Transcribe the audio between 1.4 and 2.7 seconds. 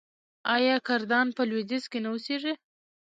لویدیځ کې نه اوسیږي؟